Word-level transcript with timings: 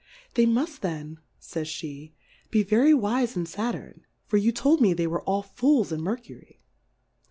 They 0.33 0.47
muft 0.47 0.79
then, 0.79 1.19
fays 1.39 1.67
fie^ 1.67 2.13
be 2.49 2.63
very 2.63 2.91
wife, 2.91 3.35
in 3.37 3.43
Saturn^ 3.45 3.99
for 4.25 4.37
you 4.37 4.51
told 4.51 4.81
me 4.81 4.95
they 4.95 5.05
were 5.05 5.21
all 5.25 5.43
Fools 5.43 5.91
in 5.91 6.01
Mercury. 6.01 6.59